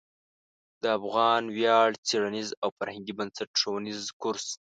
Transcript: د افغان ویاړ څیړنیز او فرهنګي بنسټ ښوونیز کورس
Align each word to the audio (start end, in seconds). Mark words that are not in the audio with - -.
د 0.81 0.83
افغان 0.99 1.43
ویاړ 1.57 1.87
څیړنیز 2.07 2.49
او 2.63 2.69
فرهنګي 2.77 3.13
بنسټ 3.19 3.49
ښوونیز 3.61 4.01
کورس 4.21 4.47